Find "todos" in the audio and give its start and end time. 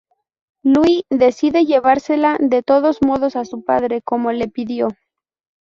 2.63-3.03